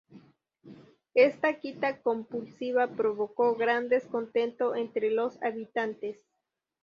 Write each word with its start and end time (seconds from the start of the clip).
Esta 1.13 1.59
quita 1.59 2.01
compulsiva 2.01 2.95
provocó 2.95 3.53
gran 3.55 3.87
descontento 3.87 4.73
entre 4.73 5.11
los 5.11 5.39
habitantes. 5.43 6.25